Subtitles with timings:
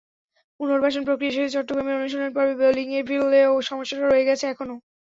[0.59, 4.75] পুনর্বাসন-প্রক্রিয়া শেষে চট্টগ্রামের অনুশীলন পর্বে বোলিংয়ে ফিরলেও সমস্যাটা রয়ে গেছে এখনো।